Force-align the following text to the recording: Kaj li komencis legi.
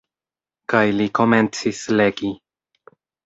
Kaj 0.73 0.81
li 0.95 1.07
komencis 1.19 1.83
legi. 2.01 2.31